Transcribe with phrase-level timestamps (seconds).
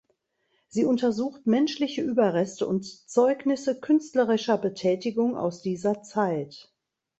[0.67, 6.73] Sie untersucht menschliche Überreste und Zeugnisse künstlerischer Betätigung aus dieser Zeit.